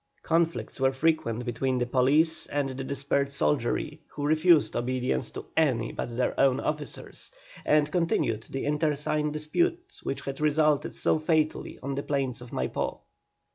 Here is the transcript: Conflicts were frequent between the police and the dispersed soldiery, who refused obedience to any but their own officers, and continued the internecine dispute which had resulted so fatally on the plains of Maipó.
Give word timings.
Conflicts 0.23 0.79
were 0.79 0.93
frequent 0.93 1.45
between 1.45 1.77
the 1.77 1.85
police 1.85 2.47
and 2.47 2.69
the 2.71 2.83
dispersed 2.83 3.37
soldiery, 3.37 4.01
who 4.09 4.25
refused 4.25 4.75
obedience 4.75 5.29
to 5.29 5.45
any 5.55 5.91
but 5.91 6.17
their 6.17 6.33
own 6.39 6.59
officers, 6.59 7.31
and 7.65 7.91
continued 7.91 8.47
the 8.49 8.65
internecine 8.65 9.31
dispute 9.31 9.97
which 10.01 10.21
had 10.21 10.41
resulted 10.41 10.95
so 10.95 11.19
fatally 11.19 11.77
on 11.83 11.93
the 11.93 12.01
plains 12.01 12.41
of 12.41 12.49
Maipó. 12.49 13.01